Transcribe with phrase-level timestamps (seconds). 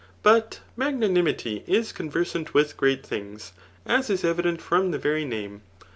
[0.23, 3.51] But magnanimity is conversant with great things,
[3.85, 5.61] as is evident from the very name.